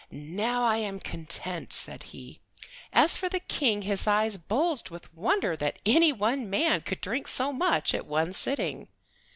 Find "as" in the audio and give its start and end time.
2.91-3.15